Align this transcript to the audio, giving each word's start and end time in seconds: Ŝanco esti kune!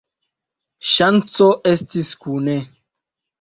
Ŝanco 0.91 1.49
esti 1.73 2.03
kune! 2.25 2.57